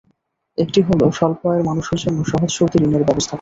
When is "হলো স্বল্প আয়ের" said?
0.81-1.63